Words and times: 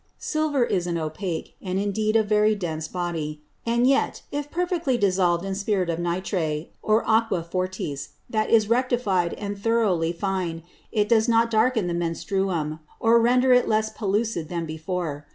Silver 0.17 0.63
is 0.63 0.87
an 0.87 0.95
Opake, 0.97 1.53
and 1.61 1.77
indeed 1.77 2.15
a 2.15 2.23
very 2.23 2.55
dense 2.55 2.87
Body; 2.87 3.43
and 3.67 3.85
yet, 3.85 4.23
if 4.31 4.49
perfectly 4.49 4.97
dissolved 4.97 5.45
in 5.45 5.53
Spirit 5.53 5.91
of 5.91 5.99
Nitre, 5.99 6.69
or 6.81 7.07
Aqua 7.07 7.43
Fortis, 7.43 8.09
that 8.27 8.49
is 8.49 8.67
rectified 8.67 9.35
and 9.35 9.55
thorowly 9.59 10.11
fine, 10.11 10.63
it 10.91 11.07
does 11.07 11.29
not 11.29 11.51
darken 11.51 11.85
the 11.85 11.93
Menstruum, 11.93 12.79
or 12.99 13.21
render 13.21 13.53
it 13.53 13.67
less 13.67 13.91
pellucid 13.91 14.49
than 14.49 14.65
before. 14.65 15.27